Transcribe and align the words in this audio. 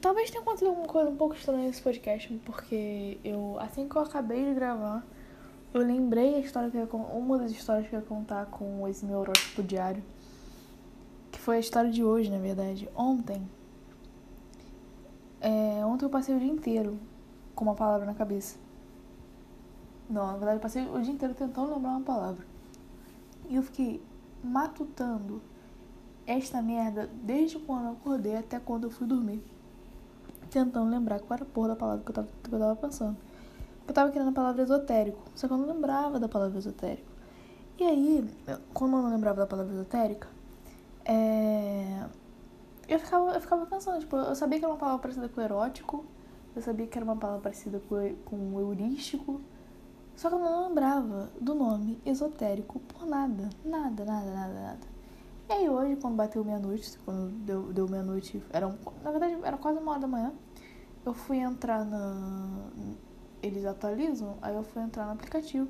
Talvez 0.00 0.30
tenha 0.30 0.42
acontecido 0.42 0.68
alguma 0.68 0.86
coisa 0.86 1.10
um 1.10 1.16
pouco 1.16 1.34
estranha 1.34 1.66
nesse 1.66 1.82
podcast, 1.82 2.32
porque 2.44 3.18
eu, 3.24 3.56
assim 3.58 3.88
que 3.88 3.96
eu 3.96 4.02
acabei 4.02 4.44
de 4.44 4.54
gravar, 4.54 5.04
eu 5.74 5.80
lembrei 5.82 6.36
a 6.36 6.38
história 6.38 6.70
que 6.70 6.76
eu 6.76 6.86
uma 6.86 7.38
das 7.38 7.50
histórias 7.50 7.88
que 7.88 7.94
eu 7.94 8.00
ia 8.00 8.06
contar 8.06 8.46
com 8.46 8.86
esse 8.86 9.04
meu 9.04 9.18
horóscopo 9.18 9.62
diário, 9.62 10.02
que 11.32 11.38
foi 11.38 11.56
a 11.56 11.60
história 11.60 11.90
de 11.90 12.04
hoje, 12.04 12.30
na 12.30 12.38
verdade. 12.38 12.88
Ontem, 12.94 13.48
é, 15.40 15.84
ontem 15.84 16.04
eu 16.04 16.10
passei 16.10 16.34
o 16.34 16.38
dia 16.38 16.50
inteiro 16.50 16.98
com 17.54 17.64
uma 17.64 17.74
palavra 17.74 18.06
na 18.06 18.14
cabeça. 18.14 18.56
Não, 20.08 20.26
na 20.26 20.32
verdade 20.32 20.56
eu 20.56 20.60
passei 20.60 20.86
o 20.86 21.00
dia 21.02 21.12
inteiro 21.12 21.34
tentando 21.34 21.74
lembrar 21.74 21.90
uma 21.90 22.00
palavra. 22.00 22.46
E 23.48 23.56
eu 23.56 23.62
fiquei 23.62 24.00
matutando 24.42 25.42
esta 26.26 26.62
merda 26.62 27.10
desde 27.22 27.58
quando 27.58 27.86
eu 27.86 27.92
acordei 27.92 28.36
até 28.36 28.60
quando 28.60 28.84
eu 28.84 28.90
fui 28.90 29.06
dormir. 29.06 29.42
Tentando 30.50 30.90
lembrar 30.90 31.20
qual 31.20 31.36
era 31.36 31.44
a 31.44 31.46
porra 31.46 31.68
da 31.68 31.76
palavra 31.76 32.02
que 32.04 32.10
eu 32.10 32.14
tava, 32.14 32.28
que 32.42 32.54
eu 32.54 32.58
tava 32.58 32.76
pensando. 32.76 33.16
Eu 33.86 33.94
tava 33.94 34.10
querendo 34.10 34.28
a 34.28 34.32
palavra 34.32 34.62
esotérico, 34.62 35.22
só 35.34 35.46
que 35.46 35.52
eu 35.52 35.58
não 35.58 35.66
lembrava 35.66 36.20
da 36.20 36.28
palavra 36.28 36.58
esotérico. 36.58 37.10
E 37.78 37.84
aí, 37.84 38.28
quando 38.74 38.96
eu 38.96 39.02
não 39.02 39.10
lembrava 39.10 39.40
da 39.40 39.46
palavra 39.46 39.72
esotérica, 39.72 40.28
é... 41.04 42.04
eu, 42.88 42.98
ficava, 42.98 43.32
eu 43.32 43.40
ficava 43.40 43.66
pensando, 43.66 44.00
tipo, 44.00 44.16
eu 44.16 44.34
sabia 44.34 44.58
que 44.58 44.64
era 44.64 44.74
uma 44.74 44.78
palavra 44.78 45.00
parecida 45.00 45.28
com 45.28 45.40
erótico, 45.40 46.04
eu 46.54 46.60
sabia 46.60 46.86
que 46.86 46.98
era 46.98 47.04
uma 47.04 47.16
palavra 47.16 47.40
parecida 47.40 47.80
com, 47.88 47.96
com 48.24 48.60
heurístico, 48.60 49.40
só 50.16 50.28
que 50.28 50.34
eu 50.34 50.40
não 50.40 50.68
lembrava 50.68 51.30
do 51.40 51.54
nome 51.54 52.00
esotérico 52.04 52.80
por 52.80 53.06
nada, 53.06 53.48
nada, 53.64 54.04
nada, 54.04 54.30
nada, 54.34 54.54
nada. 54.54 54.97
E 55.48 55.52
aí 55.52 55.68
hoje, 55.70 55.96
quando 55.96 56.14
bateu 56.14 56.44
meia-noite, 56.44 56.98
quando 57.06 57.30
deu, 57.30 57.72
deu 57.72 57.88
meia-noite, 57.88 58.42
era 58.50 58.68
na 59.02 59.10
verdade 59.10 59.38
era 59.42 59.56
quase 59.56 59.78
uma 59.78 59.92
hora 59.92 60.00
da 60.00 60.06
manhã, 60.06 60.32
eu 61.06 61.14
fui 61.14 61.38
entrar 61.38 61.86
na. 61.86 62.68
Eles 63.42 63.64
atualizam, 63.64 64.36
aí 64.42 64.54
eu 64.54 64.62
fui 64.62 64.82
entrar 64.82 65.06
no 65.06 65.12
aplicativo. 65.12 65.66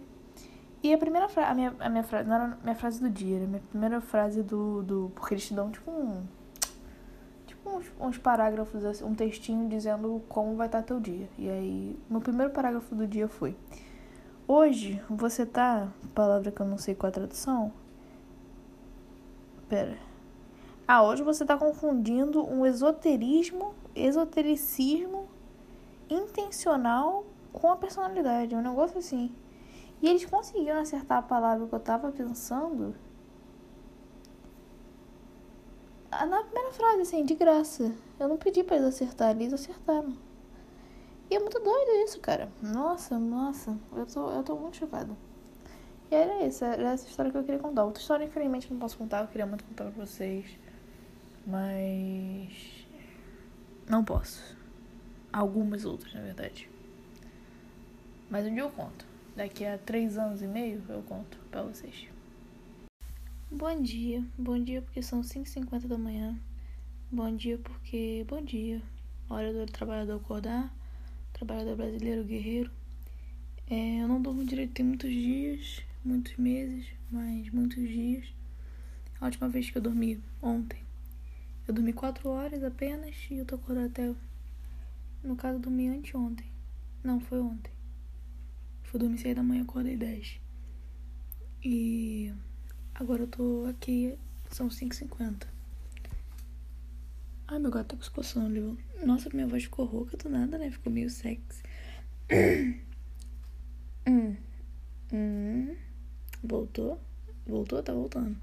E 0.82 0.92
a 0.92 0.98
primeira 0.98 1.28
frase, 1.28 1.50
a 1.50 1.54
minha, 1.54 1.76
a 1.78 1.88
minha 1.88 2.02
frase, 2.02 2.28
não 2.28 2.34
era 2.34 2.58
minha 2.62 2.74
frase 2.74 3.00
do 3.00 3.08
dia, 3.08 3.36
era 3.36 3.44
a 3.44 3.48
minha 3.48 3.62
primeira 3.70 4.00
frase 4.00 4.42
do. 4.42 4.82
do 4.82 5.12
porque 5.14 5.34
eles 5.34 5.46
te 5.46 5.54
dão 5.54 5.70
tipo 5.70 5.88
um. 5.92 6.26
Tipo 7.46 7.70
uns, 7.70 7.86
uns 8.00 8.18
parágrafos, 8.18 8.84
assim, 8.84 9.04
um 9.04 9.14
textinho 9.14 9.68
dizendo 9.68 10.20
como 10.28 10.56
vai 10.56 10.66
estar 10.66 10.82
teu 10.82 10.98
dia. 10.98 11.28
E 11.38 11.48
aí, 11.48 11.96
meu 12.10 12.20
primeiro 12.20 12.52
parágrafo 12.52 12.96
do 12.96 13.06
dia 13.06 13.28
foi. 13.28 13.56
Hoje 14.46 15.00
você 15.08 15.46
tá. 15.46 15.88
Palavra 16.16 16.50
que 16.50 16.60
eu 16.60 16.66
não 16.66 16.78
sei 16.78 16.96
qual 16.96 17.08
é 17.08 17.10
a 17.10 17.14
tradução 17.14 17.72
Pera. 19.68 19.98
Ah, 20.86 21.02
hoje 21.02 21.22
você 21.22 21.44
está 21.44 21.58
confundindo 21.58 22.42
um 22.46 22.64
esoterismo, 22.64 23.74
esotericismo 23.94 25.28
intencional 26.08 27.26
com 27.52 27.70
a 27.70 27.76
personalidade. 27.76 28.54
Um 28.54 28.62
negócio 28.62 28.96
assim. 28.96 29.30
E 30.00 30.08
eles 30.08 30.24
conseguiram 30.24 30.80
acertar 30.80 31.18
a 31.18 31.22
palavra 31.22 31.66
que 31.66 31.74
eu 31.74 31.80
tava 31.80 32.10
pensando. 32.10 32.94
Na 36.10 36.42
primeira 36.42 36.72
frase, 36.72 37.02
assim, 37.02 37.24
de 37.24 37.34
graça. 37.34 37.92
Eu 38.18 38.28
não 38.28 38.38
pedi 38.38 38.64
pra 38.64 38.76
eles 38.76 38.88
acertarem, 38.88 39.42
eles 39.42 39.52
acertaram. 39.52 40.16
E 41.30 41.36
é 41.36 41.38
muito 41.38 41.60
doido 41.60 41.90
isso, 42.04 42.18
cara. 42.20 42.50
Nossa, 42.62 43.18
nossa. 43.18 43.76
Eu 43.94 44.06
tô, 44.06 44.30
eu 44.30 44.42
tô 44.42 44.56
muito 44.56 44.78
chocada. 44.78 45.14
E 46.10 46.14
era 46.14 46.46
isso, 46.46 46.64
era 46.64 46.92
essa 46.92 47.06
história 47.06 47.30
que 47.30 47.36
eu 47.36 47.44
queria 47.44 47.60
contar. 47.60 47.84
Outra 47.84 48.00
história, 48.00 48.24
infelizmente, 48.24 48.70
não 48.72 48.78
posso 48.78 48.96
contar, 48.96 49.20
eu 49.20 49.28
queria 49.28 49.46
muito 49.46 49.64
contar 49.64 49.84
pra 49.90 50.06
vocês. 50.06 50.46
Mas. 51.46 52.86
Não 53.86 54.02
posso. 54.02 54.56
Algumas 55.30 55.84
outras, 55.84 56.14
na 56.14 56.22
verdade. 56.22 56.68
Mas 58.30 58.46
um 58.46 58.54
dia 58.54 58.62
eu 58.62 58.70
conto. 58.70 59.06
Daqui 59.36 59.66
a 59.66 59.76
três 59.76 60.16
anos 60.16 60.40
e 60.40 60.46
meio 60.46 60.82
eu 60.88 61.02
conto 61.02 61.38
pra 61.50 61.62
vocês. 61.62 62.08
Bom 63.50 63.80
dia. 63.82 64.24
Bom 64.38 64.58
dia 64.58 64.80
porque 64.80 65.02
são 65.02 65.20
5h50 65.20 65.86
da 65.86 65.98
manhã. 65.98 66.38
Bom 67.12 67.34
dia 67.36 67.58
porque. 67.58 68.24
Bom 68.26 68.40
dia. 68.40 68.80
Hora 69.28 69.52
do 69.52 69.66
trabalhador 69.66 70.16
acordar. 70.16 70.72
Trabalhador 71.34 71.76
brasileiro 71.76 72.24
guerreiro. 72.24 72.70
É, 73.68 74.00
eu 74.00 74.08
não 74.08 74.22
durmo 74.22 74.42
direito 74.42 74.72
tem 74.72 74.86
muitos 74.86 75.10
dias 75.10 75.87
muitos 76.04 76.36
meses, 76.36 76.86
mas 77.10 77.50
muitos 77.50 77.88
dias. 77.88 78.34
A 79.20 79.26
última 79.26 79.48
vez 79.48 79.70
que 79.70 79.78
eu 79.78 79.82
dormi, 79.82 80.22
ontem, 80.40 80.80
eu 81.66 81.74
dormi 81.74 81.92
quatro 81.92 82.28
horas 82.28 82.62
apenas 82.62 83.14
e 83.30 83.38
eu 83.38 83.44
tô 83.44 83.56
acordada 83.56 83.86
até. 83.86 84.14
No 85.22 85.36
caso, 85.36 85.56
eu 85.56 85.60
dormi 85.60 85.88
anteontem. 85.88 86.46
Não, 87.02 87.20
foi 87.20 87.40
ontem. 87.40 87.72
Fui 88.84 88.98
dormir 88.98 89.18
seis 89.18 89.36
da 89.36 89.42
manhã, 89.42 89.62
acordei 89.62 89.96
dez. 89.96 90.40
E 91.62 92.32
agora 92.94 93.22
eu 93.22 93.26
tô 93.26 93.66
aqui, 93.68 94.16
são 94.50 94.68
5h50. 94.68 95.46
Ai, 97.48 97.58
meu 97.58 97.70
gato 97.70 97.88
tá 97.88 97.96
com 97.96 98.02
escoçando, 98.02 98.78
Nossa, 99.04 99.30
minha 99.32 99.46
voz 99.46 99.64
ficou 99.64 99.84
rouca 99.84 100.16
do 100.16 100.28
nada, 100.28 100.58
né? 100.58 100.70
Ficou 100.70 100.92
meio 100.92 101.10
sexy. 101.10 101.62
hum. 104.06 104.36
Hum. 105.12 105.76
Voltou? 106.42 106.98
Voltou? 107.46 107.82
Tá 107.82 107.92
voltando. 107.92 108.36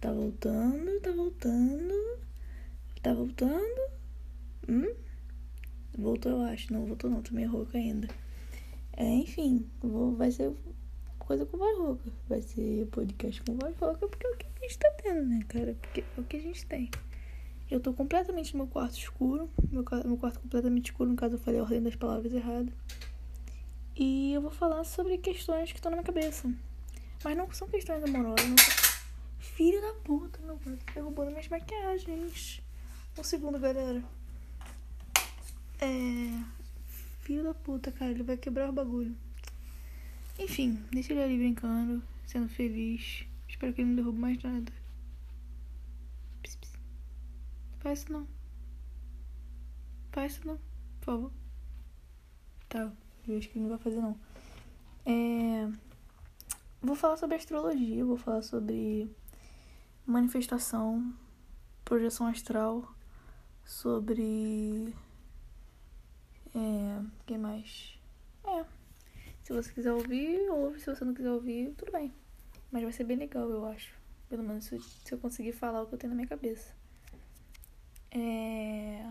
Tá 0.00 0.12
voltando, 0.12 1.00
tá 1.00 1.12
voltando. 1.12 2.18
Tá 3.02 3.14
voltando. 3.14 3.90
Hum? 4.68 4.94
Voltou, 5.96 6.32
eu 6.32 6.42
acho. 6.42 6.72
Não 6.72 6.84
voltou, 6.86 7.08
não. 7.08 7.22
Tô 7.22 7.34
meio 7.34 7.50
rouca 7.50 7.78
ainda. 7.78 8.08
É, 8.96 9.04
enfim, 9.04 9.68
vou, 9.80 10.14
vai 10.14 10.30
ser 10.30 10.52
coisa 11.18 11.46
com 11.46 11.56
voz 11.56 11.78
rouca. 11.78 12.10
Vai 12.28 12.42
ser 12.42 12.86
podcast 12.86 13.42
com 13.42 13.56
voz 13.56 13.76
rouca, 13.76 14.08
porque 14.08 14.26
é 14.26 14.30
o 14.30 14.36
que 14.36 14.46
a 14.46 14.62
gente 14.62 14.78
tá 14.78 14.90
tendo, 15.02 15.24
né, 15.26 15.40
cara? 15.48 15.76
Porque 15.80 16.00
é 16.00 16.20
o 16.20 16.24
que 16.24 16.36
a 16.36 16.40
gente 16.40 16.66
tem. 16.66 16.90
Eu 17.70 17.80
tô 17.80 17.92
completamente 17.92 18.52
no 18.54 18.64
meu 18.64 18.72
quarto 18.72 18.98
escuro. 18.98 19.48
Meu, 19.70 19.84
meu 20.04 20.16
quarto 20.16 20.40
completamente 20.40 20.86
escuro, 20.86 21.10
no 21.10 21.16
caso 21.16 21.36
eu 21.36 21.38
falei 21.38 21.60
a 21.60 21.62
ordem 21.62 21.82
das 21.82 21.96
palavras 21.96 22.32
errada. 22.32 22.72
E 23.96 24.32
eu 24.32 24.42
vou 24.42 24.50
falar 24.50 24.84
sobre 24.84 25.18
questões 25.18 25.70
que 25.70 25.78
estão 25.78 25.90
na 25.90 25.96
minha 25.96 26.04
cabeça. 26.04 26.52
Mas 27.24 27.36
não 27.36 27.50
são 27.50 27.66
questões 27.66 28.04
amorosas. 28.04 28.46
Não 28.46 28.56
Filho 29.38 29.80
da 29.80 29.94
puta, 29.94 30.38
meu 30.42 30.58
pai. 30.58 30.78
Derrubando 30.94 31.30
minhas 31.30 31.48
maquiagens. 31.48 32.60
Um 33.18 33.24
segundo, 33.24 33.58
galera. 33.58 34.04
É. 35.80 36.44
Filho 37.20 37.44
da 37.44 37.54
puta, 37.54 37.90
cara. 37.90 38.10
Ele 38.10 38.22
vai 38.22 38.36
quebrar 38.36 38.68
o 38.68 38.72
bagulho. 38.72 39.16
Enfim, 40.38 40.84
deixa 40.90 41.12
ele 41.12 41.22
ali 41.22 41.38
brincando, 41.38 42.02
sendo 42.26 42.48
feliz. 42.48 43.24
Espero 43.48 43.72
que 43.72 43.80
ele 43.80 43.90
não 43.90 43.96
derrube 43.96 44.18
mais 44.18 44.42
nada. 44.42 44.72
Pss, 46.42 46.56
pss. 46.58 46.78
Faz 47.78 47.98
isso 48.00 48.12
não. 48.12 48.28
Faz 50.10 50.32
isso 50.32 50.46
não, 50.46 50.58
por 51.00 51.04
favor. 51.04 51.32
Tá, 52.68 52.92
eu 53.28 53.38
acho 53.38 53.48
que 53.48 53.58
ele 53.58 53.68
não 53.68 53.76
vai 53.76 53.78
fazer 53.78 54.00
não. 54.00 54.18
É. 55.06 55.93
Vou 56.84 56.94
falar 56.94 57.16
sobre 57.16 57.36
astrologia, 57.36 58.04
vou 58.04 58.18
falar 58.18 58.42
sobre 58.42 59.10
manifestação, 60.04 61.14
projeção 61.82 62.26
astral, 62.26 62.94
sobre. 63.64 64.94
É. 66.54 67.02
que 67.24 67.38
mais? 67.38 67.98
É. 68.46 68.66
Se 69.42 69.54
você 69.54 69.72
quiser 69.72 69.92
ouvir, 69.92 70.46
ouve. 70.50 70.78
Se 70.78 70.94
você 70.94 71.06
não 71.06 71.14
quiser 71.14 71.30
ouvir, 71.30 71.72
tudo 71.74 71.90
bem. 71.90 72.12
Mas 72.70 72.82
vai 72.82 72.92
ser 72.92 73.04
bem 73.04 73.16
legal, 73.16 73.48
eu 73.48 73.64
acho. 73.64 73.94
Pelo 74.28 74.42
menos 74.42 74.66
se 74.66 74.78
eu 75.10 75.16
conseguir 75.16 75.52
falar 75.52 75.80
o 75.80 75.86
que 75.86 75.94
eu 75.94 75.98
tenho 75.98 76.10
na 76.10 76.16
minha 76.16 76.28
cabeça. 76.28 76.76
É. 78.10 79.10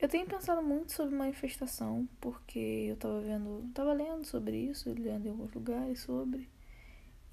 Eu 0.00 0.08
tenho 0.08 0.26
pensado 0.26 0.62
muito 0.62 0.92
sobre 0.92 1.14
manifestação, 1.14 2.08
porque 2.22 2.58
eu 2.58 2.96
tava 2.96 3.20
vendo, 3.20 3.70
tava 3.74 3.92
lendo 3.92 4.24
sobre 4.24 4.56
isso, 4.56 4.88
lendo 4.98 5.26
em 5.26 5.30
alguns 5.30 5.52
lugares 5.52 6.00
sobre. 6.00 6.48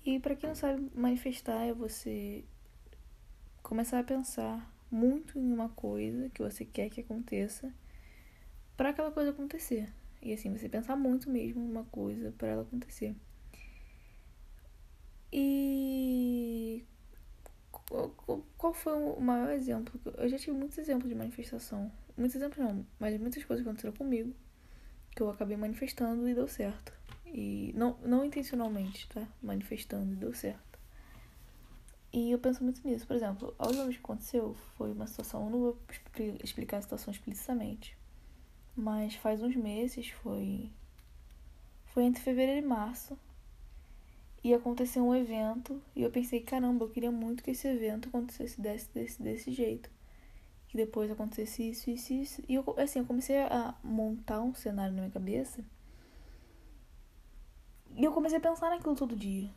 E 0.06 0.20
para 0.20 0.36
quem 0.36 0.50
não 0.50 0.56
sabe, 0.56 0.92
manifestar 0.94 1.64
é 1.66 1.74
você 1.74 2.44
começar 3.64 4.00
a 4.00 4.04
pensar 4.04 4.70
muito 4.92 5.40
em 5.40 5.54
uma 5.54 5.70
coisa 5.70 6.30
que 6.30 6.44
você 6.44 6.66
quer 6.66 6.90
que 6.90 7.00
aconteça 7.00 7.74
para 8.76 8.90
aquela 8.90 9.12
coisa 9.12 9.32
acontecer. 9.32 9.90
E 10.22 10.34
assim, 10.34 10.52
você 10.52 10.68
pensar 10.68 10.98
muito 10.98 11.30
mesmo 11.30 11.62
em 11.62 11.72
uma 11.72 11.86
coisa 11.86 12.34
para 12.38 12.50
ela 12.50 12.64
acontecer. 12.64 13.16
E 15.32 16.84
qual 18.58 18.74
foi 18.74 18.94
o 18.94 19.22
maior 19.22 19.52
exemplo? 19.52 19.98
Eu 20.18 20.28
já 20.28 20.38
tive 20.38 20.58
muitos 20.58 20.78
exemplos 20.78 21.08
de 21.08 21.16
manifestação 21.16 21.90
muitos 22.18 22.36
exemplos 22.36 22.58
não, 22.58 22.86
mas 23.00 23.20
muitas 23.20 23.44
coisas 23.46 23.66
aconteceram 23.66 23.96
comigo 23.96 24.34
que 25.18 25.24
eu 25.24 25.30
acabei 25.32 25.58
manifestando 25.58 26.30
e 26.30 26.36
deu 26.36 26.48
certo. 26.48 26.94
E 27.26 27.74
não, 27.76 27.98
não 28.04 28.24
intencionalmente, 28.24 29.08
tá? 29.10 29.28
Manifestando 29.42 30.14
e 30.14 30.16
deu 30.16 30.34
certo. 30.34 30.80
E 32.14 32.32
eu 32.32 32.40
penso 32.40 32.64
muito 32.64 32.88
nisso. 32.88 33.06
Por 33.06 33.16
exemplo, 33.16 33.54
a 33.58 33.66
última 33.66 33.86
vez 33.86 33.98
que 33.98 34.04
aconteceu 34.04 34.56
foi 34.78 34.92
uma 34.92 35.08
situação, 35.08 35.46
eu 35.46 35.50
não 35.50 35.60
vou 35.60 35.78
explicar 36.44 36.78
a 36.78 36.82
situação 36.82 37.12
explicitamente, 37.12 37.98
mas 38.76 39.16
faz 39.16 39.42
uns 39.42 39.56
meses, 39.56 40.10
foi. 40.10 40.72
Foi 41.88 42.04
entre 42.04 42.22
fevereiro 42.22 42.64
e 42.64 42.68
março. 42.68 43.18
E 44.44 44.54
aconteceu 44.54 45.04
um 45.04 45.16
evento. 45.16 45.82
E 45.96 46.04
eu 46.04 46.12
pensei, 46.12 46.42
caramba, 46.42 46.86
eu 46.86 46.90
queria 46.90 47.12
muito 47.12 47.44
que 47.44 47.52
esse 47.52 47.68
evento 47.68 48.08
acontecesse 48.08 48.62
desse, 48.62 48.88
desse, 48.94 49.22
desse 49.22 49.52
jeito. 49.52 49.90
Que 50.78 50.86
depois 50.86 51.10
acontecesse 51.10 51.72
isso, 51.72 51.90
isso, 51.90 52.14
isso. 52.14 52.44
E 52.48 52.54
eu, 52.54 52.76
assim, 52.78 53.00
eu 53.00 53.06
comecei 53.06 53.40
a 53.40 53.74
montar 53.84 54.42
um 54.42 54.54
cenário 54.54 54.94
na 54.94 55.02
minha 55.02 55.12
cabeça. 55.12 55.66
E 57.96 58.04
eu 58.04 58.12
comecei 58.12 58.38
a 58.38 58.42
pensar 58.42 58.70
naquilo 58.70 58.96
todo 58.96 59.16
dia. 59.16 59.50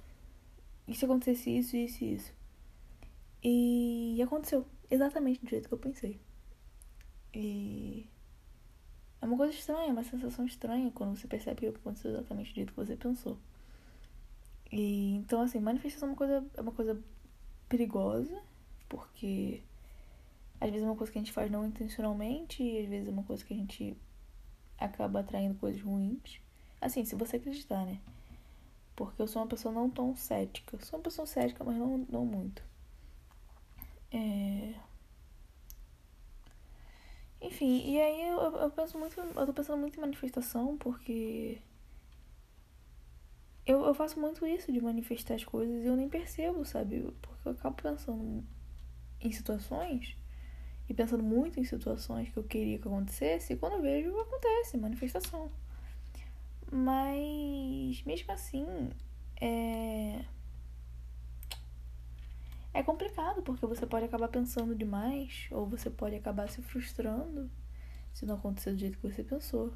E 0.88 0.94
se 0.94 1.04
acontecesse 1.04 1.50
isso, 1.50 1.76
isso 1.76 2.02
e 2.02 2.14
isso. 2.14 2.32
E 3.44 4.22
aconteceu 4.22 4.64
exatamente 4.90 5.44
do 5.44 5.50
jeito 5.50 5.68
que 5.68 5.74
eu 5.74 5.78
pensei. 5.78 6.18
E 7.34 8.08
é 9.20 9.26
uma 9.26 9.36
coisa 9.36 9.52
estranha, 9.52 9.92
uma 9.92 10.04
sensação 10.04 10.46
estranha 10.46 10.90
quando 10.90 11.18
você 11.18 11.28
percebe 11.28 11.60
que 11.60 11.66
aconteceu 11.66 12.12
exatamente 12.12 12.52
do 12.52 12.54
jeito 12.54 12.72
que 12.72 12.78
você 12.78 12.96
pensou. 12.96 13.36
E 14.72 15.16
então 15.16 15.42
assim, 15.42 15.60
manifestação 15.60 16.08
é 16.08 16.12
uma 16.12 16.16
coisa 16.16 16.46
é 16.56 16.60
uma 16.62 16.72
coisa 16.72 16.98
perigosa, 17.68 18.42
porque 18.88 19.62
às 20.60 20.70
vezes 20.70 20.84
é 20.86 20.90
uma 20.90 20.96
coisa 20.96 21.10
que 21.10 21.18
a 21.18 21.22
gente 21.22 21.32
faz 21.32 21.50
não 21.50 21.66
intencionalmente 21.66 22.62
e 22.62 22.82
às 22.82 22.88
vezes 22.88 23.08
é 23.08 23.10
uma 23.10 23.22
coisa 23.22 23.44
que 23.44 23.54
a 23.54 23.56
gente 23.56 23.96
acaba 24.78 25.20
atraindo 25.20 25.54
coisas 25.54 25.80
ruins. 25.80 26.40
Assim, 26.80 27.04
se 27.04 27.14
você 27.14 27.36
acreditar, 27.36 27.84
né? 27.86 28.00
Porque 28.94 29.22
eu 29.22 29.26
sou 29.26 29.40
uma 29.40 29.48
pessoa 29.48 29.72
não 29.72 29.88
tão 29.88 30.14
cética. 30.14 30.78
Sou 30.84 30.98
uma 30.98 31.02
pessoa 31.02 31.26
cética, 31.26 31.64
mas 31.64 31.76
não, 31.76 31.98
não 32.10 32.26
muito. 32.26 32.62
É... 34.12 34.74
Enfim, 37.40 37.90
e 37.90 37.98
aí 37.98 38.28
eu, 38.28 38.38
eu 38.56 38.70
penso 38.70 38.98
muito. 38.98 39.18
Eu 39.18 39.46
tô 39.46 39.52
pensando 39.54 39.78
muito 39.78 39.96
em 39.96 40.00
manifestação 40.00 40.76
porque. 40.76 41.62
Eu, 43.64 43.84
eu 43.84 43.94
faço 43.94 44.20
muito 44.20 44.44
isso 44.46 44.70
de 44.72 44.80
manifestar 44.80 45.34
as 45.34 45.44
coisas 45.44 45.82
e 45.82 45.86
eu 45.86 45.96
nem 45.96 46.08
percebo, 46.08 46.64
sabe? 46.64 47.00
Porque 47.22 47.48
eu 47.48 47.52
acabo 47.52 47.80
pensando 47.82 48.44
em 49.20 49.32
situações 49.32 50.16
e 50.90 50.94
pensando 50.94 51.22
muito 51.22 51.60
em 51.60 51.64
situações 51.64 52.28
que 52.30 52.36
eu 52.36 52.42
queria 52.42 52.76
que 52.76 52.88
acontecesse, 52.88 53.52
e 53.52 53.56
quando 53.56 53.74
eu 53.74 53.82
vejo, 53.82 54.18
acontece 54.18 54.76
manifestação. 54.76 55.48
Mas, 56.70 58.02
mesmo 58.04 58.32
assim, 58.32 58.66
é 59.40 60.24
é 62.74 62.82
complicado, 62.82 63.40
porque 63.42 63.66
você 63.66 63.86
pode 63.86 64.04
acabar 64.04 64.28
pensando 64.28 64.74
demais, 64.74 65.46
ou 65.52 65.64
você 65.64 65.88
pode 65.88 66.16
acabar 66.16 66.48
se 66.48 66.60
frustrando 66.60 67.48
se 68.12 68.26
não 68.26 68.34
acontecer 68.34 68.72
do 68.72 68.78
jeito 68.78 68.98
que 68.98 69.08
você 69.08 69.22
pensou. 69.22 69.72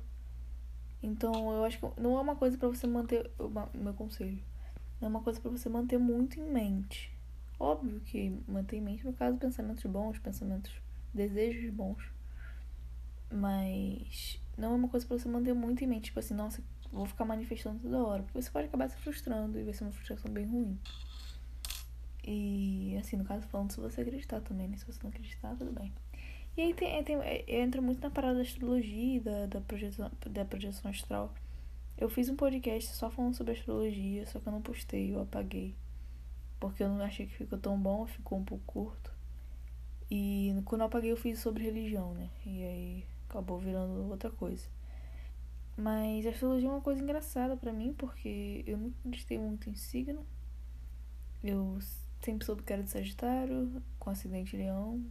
Então, 1.00 1.52
eu 1.52 1.64
acho 1.64 1.78
que 1.78 2.00
não 2.00 2.18
é 2.18 2.20
uma 2.20 2.34
coisa 2.34 2.58
para 2.58 2.68
você 2.68 2.88
manter. 2.88 3.30
Meu 3.74 3.94
conselho. 3.94 4.42
Não 5.00 5.06
é 5.06 5.10
uma 5.10 5.22
coisa 5.22 5.40
para 5.40 5.50
você 5.50 5.68
manter 5.68 5.98
muito 5.98 6.40
em 6.40 6.50
mente. 6.50 7.16
Óbvio 7.58 8.00
que 8.00 8.30
manter 8.48 8.78
em 8.78 8.80
mente, 8.80 9.04
no 9.04 9.12
caso, 9.12 9.36
pensamentos 9.38 9.84
bons, 9.84 10.18
pensamentos, 10.18 10.72
desejos 11.14 11.70
bons. 11.70 12.02
Mas 13.32 14.40
não 14.56 14.72
é 14.72 14.76
uma 14.76 14.88
coisa 14.88 15.06
para 15.06 15.18
você 15.18 15.28
manter 15.28 15.54
muito 15.54 15.82
em 15.82 15.86
mente. 15.86 16.06
Tipo 16.06 16.20
assim, 16.20 16.34
nossa, 16.34 16.62
vou 16.92 17.06
ficar 17.06 17.24
manifestando 17.24 17.80
toda 17.80 18.04
hora. 18.04 18.22
Porque 18.22 18.40
você 18.40 18.50
pode 18.50 18.66
acabar 18.66 18.88
se 18.88 18.96
frustrando 18.96 19.58
e 19.58 19.64
vai 19.64 19.72
ser 19.72 19.84
uma 19.84 19.92
frustração 19.92 20.30
bem 20.30 20.46
ruim. 20.46 20.78
E, 22.26 22.96
assim, 22.98 23.16
no 23.16 23.24
caso, 23.24 23.46
falando 23.48 23.70
se 23.70 23.80
você 23.80 24.00
acreditar 24.00 24.40
também, 24.40 24.68
né? 24.68 24.76
Se 24.76 24.86
você 24.86 24.98
não 25.02 25.10
acreditar, 25.10 25.54
tudo 25.56 25.72
bem. 25.72 25.92
E 26.56 26.62
aí 26.62 26.74
tem, 26.74 27.02
tem, 27.02 27.16
entra 27.48 27.82
muito 27.82 28.00
na 28.00 28.10
parada 28.10 28.36
da 28.36 28.42
astrologia, 28.42 29.20
da, 29.20 29.46
da, 29.46 29.60
projeção, 29.60 30.10
da 30.30 30.44
projeção 30.44 30.90
astral. 30.90 31.34
Eu 31.98 32.08
fiz 32.08 32.28
um 32.28 32.36
podcast 32.36 32.94
só 32.94 33.10
falando 33.10 33.34
sobre 33.34 33.52
astrologia, 33.52 34.24
só 34.26 34.40
que 34.40 34.48
eu 34.48 34.52
não 34.52 34.62
postei, 34.62 35.14
eu 35.14 35.20
apaguei. 35.20 35.74
Porque 36.58 36.82
eu 36.82 36.88
não 36.88 37.04
achei 37.04 37.26
que 37.26 37.34
ficou 37.34 37.58
tão 37.58 37.78
bom, 37.78 38.06
ficou 38.06 38.38
um 38.38 38.44
pouco 38.44 38.64
curto. 38.64 39.13
E 40.10 40.54
quando 40.64 40.82
eu 40.82 40.86
apaguei, 40.86 41.12
eu 41.12 41.16
fiz 41.16 41.38
sobre 41.38 41.64
religião, 41.64 42.14
né? 42.14 42.30
E 42.44 42.62
aí 42.62 43.06
acabou 43.28 43.58
virando 43.58 44.10
outra 44.10 44.30
coisa. 44.30 44.66
Mas 45.76 46.24
astrologia 46.26 46.68
é 46.68 46.72
uma 46.72 46.80
coisa 46.80 47.02
engraçada 47.02 47.56
para 47.56 47.72
mim, 47.72 47.94
porque 47.96 48.62
eu 48.66 48.78
nunca 48.78 48.96
acreditei 49.00 49.38
muito 49.38 49.68
em 49.68 49.74
signo. 49.74 50.24
Eu 51.42 51.80
Sempre 52.24 52.46
soube 52.46 52.62
que 52.62 52.72
era 52.72 52.82
de 52.82 52.90
Sagitário, 52.90 53.82
com 53.98 54.08
acidente 54.08 54.56
Leão, 54.56 55.04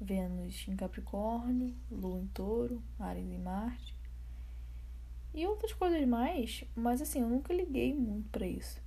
Vênus 0.00 0.64
em 0.68 0.76
Capricórnio, 0.76 1.74
Lua 1.90 2.20
em 2.20 2.28
Touro, 2.28 2.80
Ares 2.96 3.24
em 3.24 3.40
Marte. 3.40 3.92
E 5.34 5.44
outras 5.44 5.72
coisas 5.72 6.06
mais, 6.06 6.62
mas 6.76 7.02
assim, 7.02 7.22
eu 7.22 7.28
nunca 7.28 7.52
liguei 7.52 7.92
muito 7.92 8.28
para 8.28 8.46
isso. 8.46 8.80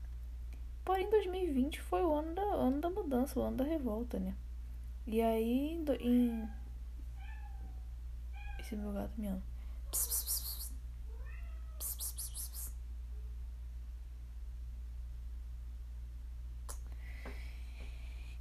Porém, 0.85 1.09
2020 1.09 1.81
foi 1.81 2.01
o 2.03 2.13
ano 2.13 2.33
da, 2.33 2.41
ano 2.41 2.79
da 2.79 2.89
mudança, 2.89 3.37
o 3.37 3.43
ano 3.43 3.57
da 3.57 3.65
revolta, 3.65 4.17
né? 4.17 4.33
E 5.11 5.23
aí, 5.23 5.83
em. 6.01 6.47
Esse 8.59 8.75
meu 8.75 8.93
gato 8.93 9.11
pss. 9.89 10.71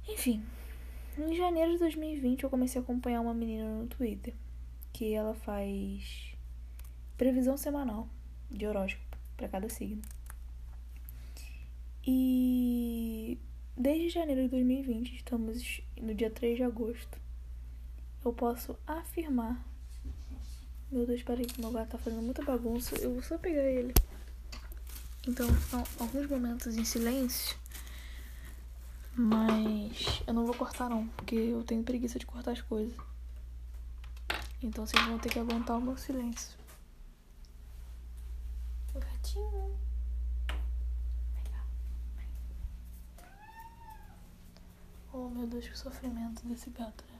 Enfim, 0.07 0.45
em 1.17 1.35
janeiro 1.35 1.71
de 1.71 1.79
2020 1.79 2.43
eu 2.43 2.51
comecei 2.51 2.79
a 2.79 2.83
acompanhar 2.83 3.21
uma 3.21 3.33
menina 3.33 3.67
no 3.67 3.87
Twitter 3.87 4.35
que 4.93 5.11
ela 5.11 5.33
faz 5.33 6.35
previsão 7.17 7.57
semanal 7.57 8.07
de 8.51 8.67
horóscopo 8.67 9.17
para 9.35 9.49
cada 9.49 9.69
signo. 9.69 10.03
E 12.05 13.39
desde 13.75 14.09
janeiro 14.09 14.43
de 14.43 14.49
2020, 14.49 15.15
estamos 15.15 15.81
no 15.99 16.13
dia 16.13 16.29
3 16.29 16.57
de 16.57 16.63
agosto, 16.63 17.17
eu 18.23 18.33
posso 18.33 18.75
afirmar. 18.87 19.63
Meu 20.91 21.05
Deus, 21.05 21.21
peraí 21.21 21.45
que 21.45 21.61
meu 21.61 21.71
gato 21.71 21.89
tá 21.89 21.97
fazendo 21.97 22.21
muita 22.21 22.43
bagunça. 22.43 22.95
Eu 22.97 23.13
vou 23.13 23.23
só 23.23 23.37
pegar 23.37 23.63
ele. 23.63 23.93
Então, 25.27 25.47
são 25.69 25.83
alguns 25.99 26.27
momentos 26.27 26.75
em 26.75 26.83
silêncio 26.83 27.57
mas 29.21 30.23
eu 30.25 30.33
não 30.33 30.45
vou 30.45 30.55
cortar 30.55 30.89
não, 30.89 31.05
porque 31.09 31.35
eu 31.35 31.61
tenho 31.63 31.83
preguiça 31.83 32.17
de 32.17 32.25
cortar 32.25 32.51
as 32.51 32.61
coisas. 32.61 32.95
Então 34.63 34.85
vocês 34.85 35.03
vão 35.05 35.19
ter 35.19 35.29
que 35.29 35.39
aguentar 35.39 35.77
o 35.77 35.81
meu 35.81 35.97
silêncio. 35.97 36.57
Gatinho. 38.93 39.78
Oh 45.21 45.27
meu 45.27 45.45
Deus, 45.45 45.67
que 45.67 45.77
sofrimento 45.77 46.45
desse 46.45 46.69
gato, 46.69 47.03
né? 47.11 47.19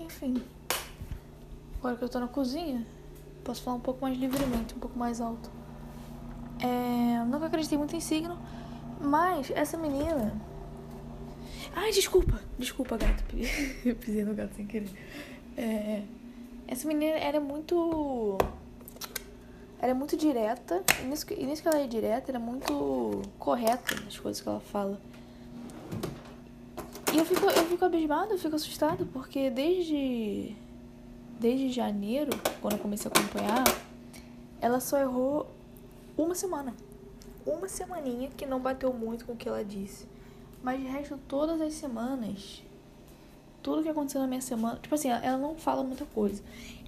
Enfim. 0.00 0.42
Agora 1.78 1.96
que 1.96 2.04
eu 2.04 2.08
tô 2.08 2.18
na 2.18 2.28
cozinha, 2.28 2.86
posso 3.44 3.62
falar 3.62 3.76
um 3.76 3.80
pouco 3.80 4.00
mais 4.00 4.16
livremente, 4.16 4.74
um 4.74 4.78
pouco 4.78 4.98
mais 4.98 5.20
alto. 5.20 5.50
É, 6.58 7.22
nunca 7.26 7.44
acreditei 7.44 7.76
muito 7.76 7.94
em 7.94 8.00
signo, 8.00 8.38
mas 8.98 9.50
essa 9.50 9.76
menina. 9.76 10.34
Ai, 11.76 11.92
desculpa, 11.92 12.40
desculpa, 12.58 12.96
gato. 12.96 13.22
Eu 13.84 13.96
pisei 14.00 14.24
no 14.24 14.32
gato 14.34 14.54
sem 14.54 14.66
querer. 14.66 14.88
É, 15.58 16.04
essa 16.66 16.88
menina 16.88 17.18
era 17.18 17.38
muito. 17.38 18.38
Ela 19.84 19.90
é 19.90 19.94
muito 19.94 20.16
direta. 20.16 20.82
E 21.02 21.04
nisso, 21.04 21.26
e 21.30 21.44
nisso 21.44 21.60
que 21.60 21.68
ela 21.68 21.78
é 21.78 21.86
direta, 21.86 22.30
ela 22.30 22.38
é 22.38 22.42
muito 22.42 23.20
correta 23.38 23.94
nas 24.02 24.18
coisas 24.18 24.40
que 24.40 24.48
ela 24.48 24.58
fala. 24.58 24.98
E 27.12 27.18
eu 27.18 27.24
fico, 27.26 27.44
eu 27.44 27.66
fico 27.66 27.84
abismada, 27.84 28.32
eu 28.32 28.38
fico 28.38 28.56
assustada, 28.56 29.04
porque 29.12 29.50
desde. 29.50 30.56
Desde 31.38 31.70
janeiro, 31.70 32.30
quando 32.62 32.74
eu 32.74 32.78
comecei 32.78 33.10
a 33.10 33.18
acompanhar, 33.18 33.64
ela 34.58 34.80
só 34.80 34.98
errou 34.98 35.50
uma 36.16 36.34
semana. 36.34 36.74
Uma 37.44 37.68
semaninha 37.68 38.30
que 38.34 38.46
não 38.46 38.60
bateu 38.60 38.90
muito 38.90 39.26
com 39.26 39.34
o 39.34 39.36
que 39.36 39.46
ela 39.46 39.62
disse. 39.62 40.06
Mas 40.62 40.80
de 40.80 40.86
resto, 40.86 41.18
todas 41.28 41.60
as 41.60 41.74
semanas, 41.74 42.62
tudo 43.64 43.82
que 43.82 43.88
aconteceu 43.88 44.20
na 44.20 44.26
minha 44.26 44.42
semana, 44.42 44.78
tipo 44.78 44.94
assim, 44.94 45.08
ela 45.08 45.38
não 45.38 45.56
fala 45.56 45.82
muita 45.82 46.04
coisa. 46.04 46.42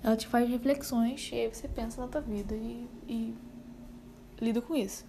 Ela 0.04 0.14
te 0.14 0.28
faz 0.28 0.46
reflexões 0.46 1.30
e 1.32 1.36
aí 1.36 1.48
você 1.48 1.66
pensa 1.66 2.02
na 2.02 2.06
tua 2.06 2.20
vida 2.20 2.54
e, 2.54 2.86
e 3.08 3.34
lida 4.38 4.60
com 4.60 4.76
isso. 4.76 5.06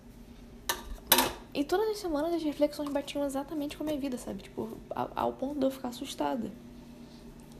E 1.54 1.66
todas 1.66 1.90
as 1.90 1.98
semanas 1.98 2.34
as 2.34 2.42
reflexões 2.42 2.90
batiam 2.90 3.26
exatamente 3.26 3.76
com 3.76 3.84
a 3.84 3.88
minha 3.88 4.00
vida, 4.00 4.18
sabe? 4.18 4.44
Tipo, 4.44 4.78
ao, 4.96 5.34
ponto 5.34 5.60
de 5.60 5.66
eu 5.66 5.72
ficar 5.72 5.90
assustada. 5.90 6.50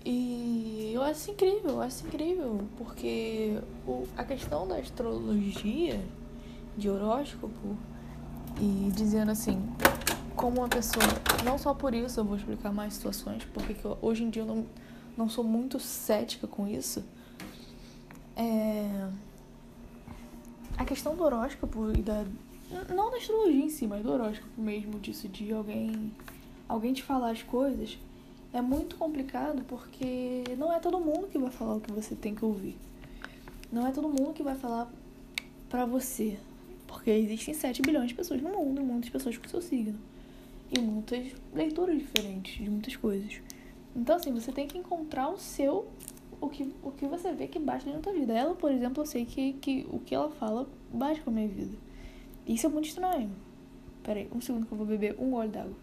E 0.06 0.92
eu 0.94 1.04
acho 1.04 1.32
incrível, 1.32 1.72
eu 1.72 1.82
acho 1.82 2.08
incrível, 2.08 2.62
porque 2.78 3.60
o, 3.86 4.08
a 4.16 4.24
questão 4.24 4.66
da 4.66 4.78
astrologia 4.78 6.00
de 6.78 6.90
horóscopo 6.90 7.76
e 8.62 8.90
dizendo 8.94 9.32
assim, 9.32 9.62
como 10.38 10.60
uma 10.60 10.70
pessoa, 10.70 11.04
não 11.44 11.58
só 11.58 11.74
por 11.74 11.94
isso 11.96 12.20
eu 12.20 12.24
vou 12.24 12.38
explicar 12.38 12.72
mais 12.72 12.94
situações, 12.94 13.44
porque 13.46 13.76
eu, 13.84 13.98
hoje 14.02 14.24
em 14.24 14.30
dia 14.30 14.44
eu 14.44 14.46
não, 14.46 14.66
não 15.18 15.28
sou 15.28 15.44
muito 15.44 15.80
cética 15.80 16.48
com 16.48 16.68
isso. 16.68 17.04
É, 18.36 19.10
a 20.78 20.86
questão 20.86 21.16
do 21.16 21.24
horóscopo 21.24 21.92
e 21.92 22.04
da. 22.04 22.24
Não 22.94 23.10
da 23.10 23.18
astrologia 23.18 23.66
em 23.66 23.70
si, 23.70 23.88
mas 23.88 24.04
do 24.04 24.12
horóscopo 24.12 24.62
mesmo, 24.62 25.00
disso 25.00 25.28
de 25.28 25.52
alguém. 25.52 26.14
Alguém 26.70 26.94
te 26.94 27.02
falar 27.02 27.32
as 27.32 27.42
coisas 27.42 27.98
é 28.54 28.62
muito 28.62 28.98
complicado 28.98 29.64
porque 29.68 30.44
não 30.58 30.72
é 30.72 30.80
todo 30.80 31.00
mundo 31.00 31.28
que 31.28 31.38
vai 31.38 31.50
falar 31.50 31.76
o 31.76 31.82
que 31.82 31.92
você 31.92 32.14
tem 32.14 32.36
que 32.36 32.46
ouvir. 32.46 32.78
Não 33.72 33.88
é 33.88 33.92
todo 33.92 34.08
mundo 34.08 34.34
que 34.34 34.44
vai 34.44 34.56
falar 34.56 34.92
pra 35.68 35.86
você. 35.86 36.38
Porque 36.86 37.10
existem 37.10 37.54
7 37.54 37.82
bilhões 37.82 38.10
de 38.10 38.16
pessoas 38.16 38.42
no 38.42 38.50
mundo, 38.50 38.82
muitas 38.82 39.10
pessoas 39.10 39.38
com 39.38 39.48
seu 39.48 39.62
signo. 39.62 39.98
E 40.72 40.80
muitas 40.80 41.34
leituras 41.54 41.98
diferentes 41.98 42.62
de 42.62 42.70
muitas 42.70 42.96
coisas. 42.96 43.42
Então, 43.96 44.16
assim, 44.16 44.34
você 44.34 44.52
tem 44.52 44.68
que 44.68 44.78
encontrar 44.78 45.30
o 45.30 45.38
seu, 45.38 45.88
o 46.42 46.50
que, 46.50 46.74
o 46.84 46.92
que 46.92 47.06
você 47.08 47.34
vê 47.34 47.48
que 47.48 47.58
bate 47.58 47.88
na 47.88 48.00
tua 48.00 48.14
vida. 48.14 48.34
Ela, 48.34 48.54
por 48.54 48.72
exemplo, 48.72 49.02
eu 49.02 49.06
sei 49.06 49.26
que, 49.26 49.54
que 49.54 49.88
o 49.90 50.00
que 50.00 50.14
ela 50.14 50.30
fala 50.30 50.68
bate 50.94 51.22
com 51.22 51.30
a 51.30 51.34
minha 51.34 51.48
vida. 51.48 51.78
Isso 52.46 52.68
é 52.68 52.70
muito 52.70 52.90
estranho. 52.90 53.32
Pera 54.04 54.20
aí, 54.20 54.30
um 54.34 54.42
segundo 54.42 54.66
que 54.66 54.72
eu 54.72 54.78
vou 54.78 54.88
beber 54.88 55.16
um 55.20 55.32
gole 55.32 55.50
d'água. 55.50 55.76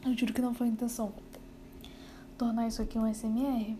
Eu 0.05 0.17
juro 0.17 0.33
que 0.33 0.41
não 0.41 0.53
foi 0.53 0.67
a 0.67 0.69
intenção 0.69 1.11
tornar 2.37 2.67
isso 2.67 2.81
aqui 2.81 2.97
um 2.97 3.11
SMR. 3.11 3.75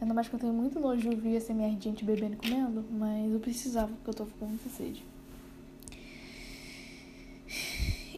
Ainda 0.00 0.12
mais 0.12 0.28
que 0.28 0.34
eu 0.34 0.38
tenho 0.38 0.52
muito 0.52 0.78
nojo 0.78 1.00
de 1.00 1.08
ouvir 1.08 1.40
SMR 1.40 1.74
de 1.74 1.84
gente 1.84 2.04
bebendo 2.04 2.34
e 2.34 2.36
comendo, 2.36 2.84
mas 2.90 3.32
eu 3.32 3.40
precisava 3.40 3.88
porque 3.88 4.10
eu 4.10 4.14
tô 4.14 4.26
ficando 4.26 4.50
muita 4.50 4.68
sede. 4.68 5.02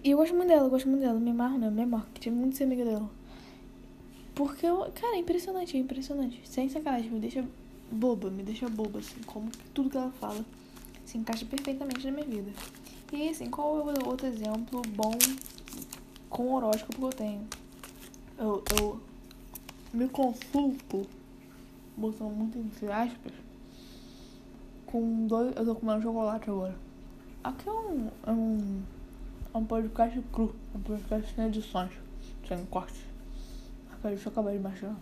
E 0.02 0.10
eu 0.10 0.18
gosto 0.18 0.34
muito 0.34 0.48
dela, 0.48 0.66
eu 0.66 0.70
gosto 0.70 0.88
muito 0.88 1.02
dela. 1.02 1.18
Me 1.18 1.30
amarro, 1.30 1.58
né? 1.58 1.70
Me 1.70 1.82
amarro. 1.82 2.06
Queria 2.14 2.32
muito 2.32 2.56
ser 2.56 2.64
amiga 2.64 2.84
dela. 2.84 3.10
Porque, 4.34 4.64
eu, 4.64 4.90
cara, 4.94 5.16
é 5.16 5.18
impressionante, 5.18 5.76
é 5.76 5.80
impressionante. 5.80 6.40
Sem 6.44 6.68
sacanagem, 6.68 7.10
me 7.10 7.18
deixa 7.18 7.44
boba, 7.90 8.30
me 8.30 8.42
deixa 8.42 8.68
boba, 8.68 9.00
assim. 9.00 9.20
Como 9.26 9.50
tudo 9.74 9.90
que 9.90 9.96
ela 9.96 10.10
fala 10.12 10.44
se 11.04 11.18
encaixa 11.18 11.44
perfeitamente 11.44 12.04
na 12.06 12.12
minha 12.12 12.26
vida. 12.26 12.52
E, 13.12 13.28
assim, 13.28 13.50
qual 13.50 13.78
é 13.90 13.98
o 14.02 14.08
outro 14.08 14.26
exemplo 14.26 14.82
bom 14.94 15.12
com 16.28 16.54
horóscopo 16.54 16.98
que 16.98 17.04
eu 17.04 17.10
tenho. 17.10 17.46
Eu, 18.38 18.62
eu 18.80 19.00
me 19.92 20.08
consulto, 20.08 21.06
botando 21.98 22.30
muito 22.30 22.58
entre 22.58 22.90
aspas, 22.90 23.32
com 24.86 25.26
dois. 25.26 25.54
Eu 25.56 25.64
tô 25.64 25.74
comendo 25.74 26.02
chocolate 26.02 26.48
agora. 26.48 26.74
Aqui 27.42 27.68
é 27.68 27.72
um. 27.72 28.10
É 28.26 28.30
um, 28.30 28.82
é 29.54 29.58
um 29.58 29.64
podcast 29.64 30.20
cru, 30.32 30.54
um 30.74 30.80
podcast 30.80 31.34
sem 31.34 31.46
edições, 31.46 31.92
sem 32.46 32.64
corte. 32.66 33.04
Aqui, 33.92 34.08
deixa 34.08 34.28
eu 34.28 34.32
acabar 34.32 34.52
de 34.52 34.58
baixar. 34.58 34.94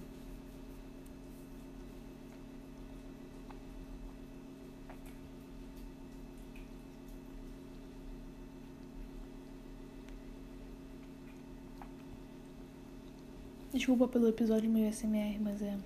Desculpa 13.73 14.09
pelo 14.09 14.29
episódio 14.29 14.71
meio 14.71 14.91
SMR, 14.91 15.39
mas 15.39 15.61
é. 15.61 15.77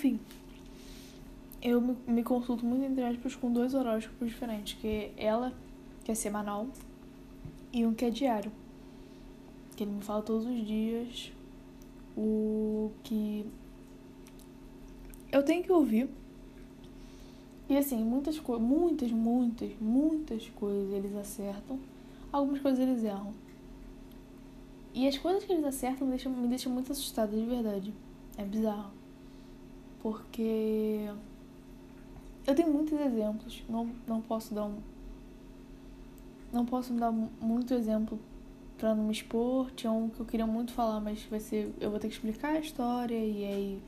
Enfim. 0.00 0.18
Eu 1.60 1.78
me, 2.06 2.24
consulto 2.24 2.64
muito 2.64 2.86
entre 2.86 3.04
aspas 3.04 3.36
com 3.36 3.52
dois 3.52 3.74
horóscopos 3.74 4.28
diferentes, 4.28 4.78
que 4.80 5.12
ela, 5.14 5.52
que 6.02 6.10
é 6.10 6.14
semanal, 6.14 6.68
e 7.70 7.84
um 7.84 7.92
que 7.92 8.06
é 8.06 8.10
diário. 8.10 8.50
Que 9.76 9.84
ele 9.84 9.92
me 9.92 10.00
fala 10.00 10.22
todos 10.22 10.46
os 10.46 10.66
dias 10.66 11.30
o 12.16 12.90
que 13.04 13.44
eu 15.30 15.42
tenho 15.42 15.62
que 15.62 15.70
ouvir. 15.70 16.08
E 17.68 17.76
assim, 17.76 18.02
muitas 18.02 18.38
coisas, 18.38 18.66
muitas, 18.66 19.12
muitas, 19.12 19.70
muitas 19.78 20.48
coisas 20.56 20.90
eles 20.94 21.14
acertam, 21.14 21.78
algumas 22.32 22.58
coisas 22.62 22.80
eles 22.80 23.04
erram. 23.04 23.34
E 24.94 25.06
as 25.06 25.18
coisas 25.18 25.44
que 25.44 25.52
eles 25.52 25.64
acertam 25.64 26.06
me 26.06 26.14
deixam, 26.14 26.32
me 26.32 26.48
deixam 26.48 26.72
muito 26.72 26.90
assustada, 26.90 27.36
de 27.36 27.44
verdade. 27.44 27.92
É 28.38 28.44
bizarro. 28.46 28.99
Porque 30.02 31.08
eu 32.46 32.54
tenho 32.54 32.72
muitos 32.72 32.98
exemplos. 32.98 33.62
Não, 33.68 33.90
não 34.06 34.20
posso 34.20 34.54
dar 34.54 34.64
um. 34.64 34.78
Não 36.52 36.66
posso 36.66 36.92
dar 36.94 37.12
muito 37.12 37.74
exemplo 37.74 38.18
pra 38.78 38.94
não 38.94 39.04
me 39.04 39.12
expor. 39.12 39.70
Tinha 39.72 39.92
um 39.92 40.08
que 40.08 40.20
eu 40.20 40.26
queria 40.26 40.46
muito 40.46 40.72
falar, 40.72 41.00
mas 41.00 41.22
vai 41.24 41.40
ser. 41.40 41.72
Eu 41.80 41.90
vou 41.90 42.00
ter 42.00 42.08
que 42.08 42.14
explicar 42.14 42.54
a 42.54 42.60
história 42.60 43.14
e 43.14 43.44
aí. 43.44 43.82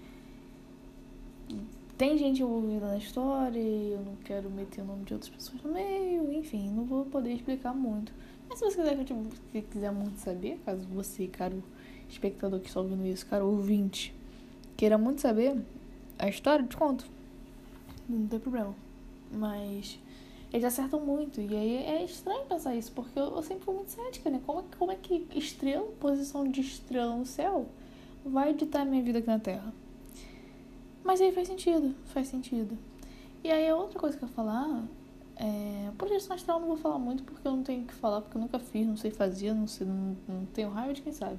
Tem 1.96 2.16
gente 2.18 2.42
envolvida 2.42 2.86
na 2.86 2.98
história 2.98 3.58
e 3.58 3.92
eu 3.92 4.00
não 4.00 4.16
quero 4.16 4.50
meter 4.50 4.80
o 4.82 4.84
nome 4.84 5.04
de 5.04 5.14
outras 5.14 5.30
pessoas 5.30 5.62
no 5.62 5.72
meio. 5.72 6.32
Enfim, 6.32 6.70
não 6.70 6.84
vou 6.84 7.04
poder 7.06 7.32
explicar 7.32 7.74
muito. 7.74 8.12
Mas 8.48 8.58
se 8.58 8.64
você 8.64 8.76
quiser, 8.76 9.04
tipo, 9.04 9.26
se 9.52 9.62
quiser 9.62 9.92
muito 9.92 10.18
saber, 10.18 10.60
caso 10.64 10.86
você, 10.88 11.26
caro 11.26 11.62
espectador 12.08 12.60
que 12.60 12.68
está 12.68 12.80
ouvindo 12.80 13.06
isso, 13.06 13.26
caro 13.26 13.46
ouvinte, 13.46 14.14
queira 14.76 14.98
muito 14.98 15.20
saber 15.20 15.56
a 16.22 16.28
história, 16.28 16.64
te 16.64 16.76
conto. 16.76 17.04
Não 18.08 18.28
tem 18.28 18.38
problema. 18.38 18.74
Mas 19.30 19.98
eles 20.52 20.64
acertam 20.64 21.00
muito. 21.00 21.40
E 21.40 21.56
aí 21.56 21.76
é 21.84 22.04
estranho 22.04 22.44
pensar 22.46 22.76
isso, 22.76 22.92
porque 22.92 23.18
eu, 23.18 23.34
eu 23.36 23.42
sempre 23.42 23.64
fui 23.64 23.74
muito 23.74 23.90
cética, 23.90 24.30
né? 24.30 24.40
Como, 24.46 24.64
como 24.78 24.92
é 24.92 24.96
que 24.96 25.26
estrela, 25.34 25.84
posição 25.98 26.46
de 26.46 26.60
estrela 26.60 27.16
no 27.16 27.26
céu, 27.26 27.66
vai 28.24 28.54
ditar 28.54 28.86
minha 28.86 29.02
vida 29.02 29.18
aqui 29.18 29.26
na 29.26 29.40
Terra? 29.40 29.74
Mas 31.02 31.20
aí 31.20 31.32
faz 31.32 31.48
sentido, 31.48 31.92
faz 32.06 32.28
sentido. 32.28 32.78
E 33.42 33.50
aí 33.50 33.68
a 33.68 33.74
outra 33.74 33.98
coisa 33.98 34.16
que 34.16 34.22
eu 34.22 34.28
ia 34.28 34.34
falar 34.34 34.84
é, 35.34 35.90
projeção 35.98 36.36
astral 36.36 36.60
não 36.60 36.68
vou 36.68 36.76
falar 36.76 37.00
muito 37.00 37.24
porque 37.24 37.46
eu 37.46 37.50
não 37.50 37.64
tenho 37.64 37.82
o 37.82 37.86
que 37.86 37.94
falar, 37.94 38.20
porque 38.20 38.36
eu 38.36 38.40
nunca 38.40 38.60
fiz, 38.60 38.86
não 38.86 38.96
sei 38.96 39.10
fazer, 39.10 39.52
não, 39.52 39.66
sei, 39.66 39.84
não, 39.84 40.16
não 40.28 40.46
tenho 40.46 40.70
raiva 40.70 40.94
de 40.94 41.02
quem 41.02 41.12
sabe. 41.12 41.38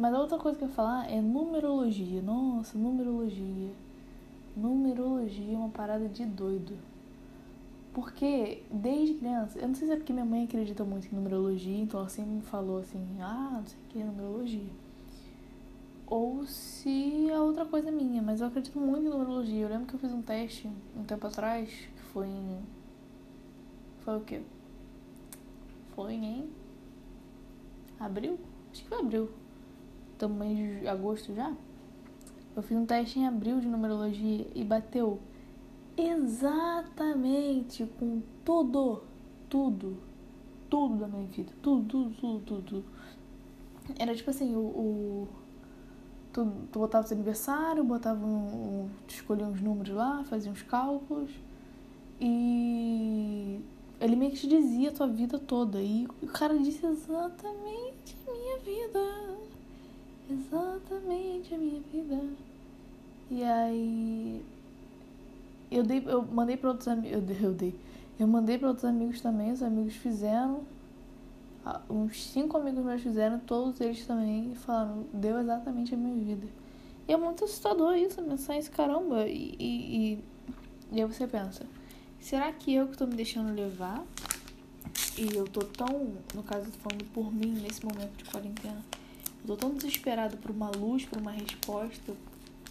Mas 0.00 0.14
a 0.14 0.18
outra 0.18 0.38
coisa 0.38 0.56
que 0.56 0.64
eu 0.64 0.68
ia 0.68 0.74
falar 0.74 1.12
é 1.12 1.20
numerologia. 1.20 2.22
Nossa, 2.22 2.78
numerologia. 2.78 3.68
Numerologia 4.56 5.54
é 5.54 5.58
uma 5.58 5.68
parada 5.68 6.08
de 6.08 6.24
doido. 6.24 6.74
Porque 7.92 8.62
desde 8.70 9.16
criança, 9.16 9.58
eu 9.58 9.68
não 9.68 9.74
sei 9.74 9.88
se 9.88 9.92
é 9.92 9.96
porque 9.96 10.14
minha 10.14 10.24
mãe 10.24 10.44
acredita 10.44 10.84
muito 10.84 11.06
em 11.06 11.14
numerologia, 11.14 11.76
então 11.76 12.00
ela 12.00 12.08
sempre 12.08 12.30
me 12.30 12.40
falou 12.40 12.78
assim, 12.78 13.04
ah, 13.20 13.50
não 13.52 13.66
sei 13.66 13.76
o 13.78 13.88
que, 13.90 13.98
numerologia. 14.02 14.70
Ou 16.06 16.46
se 16.46 17.28
é 17.28 17.38
outra 17.38 17.66
coisa 17.66 17.90
minha, 17.90 18.22
mas 18.22 18.40
eu 18.40 18.46
acredito 18.46 18.78
muito 18.78 19.06
em 19.06 19.10
numerologia. 19.10 19.60
Eu 19.60 19.68
lembro 19.68 19.86
que 19.86 19.94
eu 19.96 19.98
fiz 19.98 20.12
um 20.12 20.22
teste 20.22 20.66
um 20.96 21.04
tempo 21.04 21.26
atrás, 21.26 21.68
foi 22.10 22.26
em. 22.26 22.58
Foi 23.98 24.16
o 24.16 24.20
quê? 24.22 24.40
Foi 25.94 26.14
em. 26.14 26.48
Abril? 27.98 28.38
Acho 28.72 28.82
que 28.82 28.88
foi 28.88 28.98
abril. 28.98 29.28
Estamos 30.20 30.46
em 30.46 30.86
agosto 30.86 31.34
já? 31.34 31.50
Eu 32.54 32.62
fiz 32.62 32.76
um 32.76 32.84
teste 32.84 33.18
em 33.18 33.26
abril 33.26 33.58
de 33.58 33.66
numerologia 33.66 34.46
e 34.54 34.62
bateu 34.62 35.18
exatamente 35.96 37.86
com 37.98 38.20
tudo, 38.44 39.02
tudo, 39.48 39.96
tudo 40.68 40.96
da 40.96 41.08
minha 41.08 41.24
vida. 41.24 41.50
Tudo, 41.62 41.88
tudo, 41.88 42.14
tudo, 42.20 42.62
tudo. 42.62 42.84
Era 43.98 44.14
tipo 44.14 44.28
assim, 44.28 44.54
o. 44.54 44.58
o 44.58 45.28
tu, 46.34 46.52
tu 46.70 46.78
botava 46.80 47.06
seu 47.06 47.16
aniversário, 47.16 47.82
botava 47.82 48.22
um, 48.22 48.82
um, 48.82 48.90
escolhia 49.08 49.46
uns 49.46 49.62
números 49.62 49.94
lá, 49.94 50.22
fazia 50.24 50.52
uns 50.52 50.60
cálculos 50.60 51.30
e 52.20 53.58
ele 53.98 54.16
meio 54.16 54.32
que 54.32 54.40
te 54.40 54.46
dizia 54.46 54.90
a 54.90 54.92
tua 54.92 55.06
vida 55.06 55.38
toda. 55.38 55.80
E 55.80 56.06
o 56.20 56.26
cara 56.26 56.58
disse 56.58 56.84
exatamente 56.84 58.18
a 58.28 58.32
minha 58.32 58.58
vida. 58.58 59.49
Exatamente 60.30 61.54
a 61.54 61.58
minha 61.58 61.80
vida. 61.92 62.22
E 63.30 63.42
aí. 63.42 64.44
Eu, 65.70 65.82
dei, 65.82 66.02
eu 66.06 66.22
mandei 66.22 66.56
para 66.56 66.70
outros 66.70 66.88
amigos. 66.88 67.12
Eu, 67.12 67.48
eu 67.48 67.52
dei. 67.52 67.74
Eu 68.18 68.26
mandei 68.28 68.56
para 68.56 68.68
outros 68.68 68.84
amigos 68.84 69.20
também. 69.20 69.50
Os 69.50 69.62
amigos 69.62 69.94
fizeram. 69.96 70.62
Uns 71.88 72.22
cinco 72.22 72.56
amigos 72.56 72.84
meus 72.84 73.02
fizeram. 73.02 73.38
Todos 73.40 73.80
eles 73.80 74.06
também 74.06 74.54
falaram. 74.54 75.04
Deu 75.12 75.40
exatamente 75.40 75.94
a 75.94 75.96
minha 75.96 76.14
vida. 76.14 76.46
E 77.08 77.12
é 77.12 77.16
muito 77.16 77.44
assustador 77.44 77.96
isso. 77.96 78.22
Pensar 78.22 78.56
isso, 78.56 78.70
caramba. 78.70 79.26
E, 79.26 79.56
e, 79.58 80.12
e, 80.12 80.24
e 80.92 81.00
aí 81.00 81.06
você 81.06 81.26
pensa. 81.26 81.66
Será 82.20 82.52
que 82.52 82.74
eu 82.74 82.86
que 82.86 82.92
estou 82.92 83.06
me 83.06 83.14
deixando 83.14 83.52
levar 83.54 84.04
E 85.16 85.34
eu 85.34 85.44
tô 85.44 85.60
tão, 85.60 86.12
no 86.34 86.42
caso, 86.42 86.70
falando 86.72 87.04
por 87.12 87.32
mim 87.32 87.52
nesse 87.62 87.84
momento 87.84 88.12
de 88.16 88.24
quarentena, 88.24 88.84
eu 89.42 89.46
tô 89.46 89.56
tão 89.56 89.74
desesperado 89.74 90.36
por 90.36 90.50
uma 90.50 90.70
luz, 90.70 91.04
por 91.04 91.18
uma 91.18 91.30
resposta, 91.30 92.14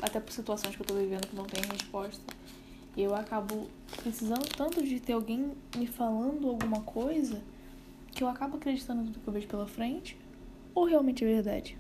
até 0.02 0.20
por 0.20 0.32
situações 0.32 0.76
que 0.76 0.82
eu 0.82 0.86
tô 0.86 0.94
vivendo 0.94 1.28
que 1.28 1.36
não 1.36 1.46
tem 1.46 1.62
resposta. 1.64 2.24
E 2.96 3.02
eu 3.02 3.16
acabo 3.16 3.68
precisando 4.02 4.48
tanto 4.56 4.84
de 4.84 5.00
ter 5.00 5.14
alguém 5.14 5.52
me 5.76 5.88
falando 5.88 6.48
alguma 6.48 6.82
coisa 6.82 7.42
que 8.12 8.24
eu 8.24 8.28
acabo 8.28 8.58
acreditando 8.58 9.04
tudo 9.04 9.20
que 9.20 9.28
eu 9.28 9.34
vejo 9.34 9.48
pela 9.48 9.68
frente 9.68 10.18
ou 10.74 10.86
realmente 10.86 11.24
é 11.24 11.28
verdade. 11.28 11.78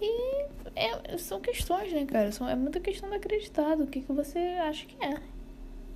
E 0.00 0.46
é, 0.74 1.16
são 1.18 1.40
questões, 1.40 1.92
né, 1.92 2.04
cara? 2.04 2.30
São, 2.32 2.48
é 2.48 2.54
muita 2.54 2.80
questão 2.80 3.08
de 3.08 3.16
acreditar. 3.16 3.78
O 3.78 3.86
que, 3.86 4.02
que 4.02 4.12
você 4.12 4.38
acha 4.38 4.86
que 4.86 5.02
é? 5.04 5.20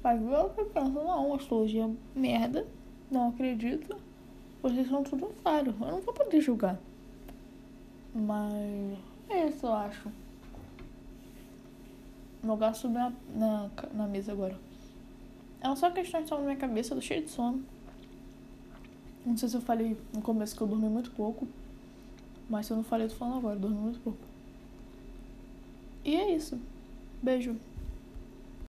Mas 0.03 0.21
eu 0.21 0.49
penso, 0.73 0.91
não, 0.91 1.35
astrologia 1.35 1.85
é 1.85 2.19
merda, 2.19 2.67
não 3.11 3.29
acredito. 3.29 3.97
Vocês 4.63 4.89
são 4.89 5.03
tudo 5.03 5.33
claro. 5.43 5.75
Eu 5.81 5.87
não 5.87 6.01
vou 6.01 6.15
poder 6.15 6.41
julgar. 6.41 6.79
Mas 8.15 8.99
é 9.29 9.49
isso, 9.49 9.67
eu 9.67 9.73
acho. 9.73 10.09
Meu 12.43 12.57
gato 12.57 12.79
subiu 12.79 12.99
na, 12.99 13.13
na, 13.35 13.71
na 13.93 14.07
mesa 14.07 14.33
agora. 14.33 14.59
É 15.61 15.75
só 15.77 15.91
questões 15.91 16.21
que 16.21 16.25
estão 16.25 16.39
na 16.39 16.45
minha 16.45 16.57
cabeça, 16.57 16.93
eu 16.93 16.99
tô 16.99 17.03
cheio 17.03 17.23
de 17.23 17.31
sono. 17.31 17.63
Não 19.25 19.37
sei 19.37 19.49
se 19.49 19.57
eu 19.57 19.61
falei 19.61 19.97
no 20.15 20.23
começo 20.23 20.57
que 20.57 20.63
eu 20.63 20.67
dormi 20.67 20.89
muito 20.89 21.11
pouco. 21.11 21.47
Mas 22.49 22.67
se 22.67 22.73
eu 22.73 22.77
não 22.79 22.85
falei, 22.85 23.07
eu 23.07 23.11
tô 23.11 23.17
falando 23.17 23.39
agora, 23.39 23.57
eu 23.57 23.61
dormi 23.61 23.77
muito 23.77 24.01
pouco. 24.01 24.19
E 26.05 26.17
é 26.17 26.35
isso. 26.35 26.59
Beijo. 27.23 27.57